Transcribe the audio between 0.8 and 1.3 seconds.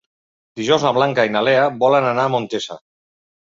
na Blanca